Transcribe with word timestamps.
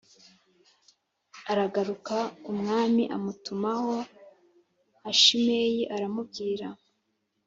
Aragaruka 1.51 2.17
umwami 2.51 3.03
atumaho 3.17 3.95
a 5.09 5.11
shimeyi 5.21 5.81
aramubwira 5.95 6.67